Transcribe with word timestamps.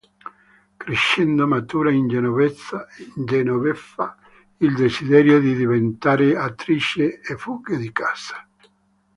Crescendo, 0.81 1.41
matura 1.47 1.91
in 1.93 2.07
Genoveffa 2.07 2.87
il 4.57 4.73
desiderio 4.73 5.39
di 5.39 5.53
diventare 5.53 6.35
attrice 6.35 7.19
e 7.19 7.35
fugge 7.37 7.77
di 7.77 7.91
casa. 7.91 8.43